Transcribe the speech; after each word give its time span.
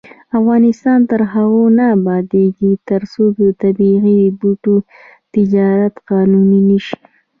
افغانستان 0.39 0.99
تر 1.11 1.21
هغو 1.33 1.63
نه 1.77 1.85
ابادیږي، 1.97 2.71
ترڅو 2.89 3.23
د 3.39 3.41
طبیعي 3.61 4.21
بوټو 4.39 4.75
تجارت 5.33 5.93
قانوني 6.09 6.61
نشي. 6.69 6.97